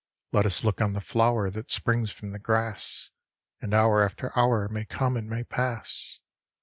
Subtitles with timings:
[0.31, 3.11] Let us look on the flower That springs from the grass,
[3.61, 6.17] And hour after hour May come and may pass.